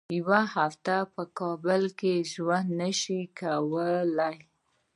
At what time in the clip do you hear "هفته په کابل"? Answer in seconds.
0.55-1.83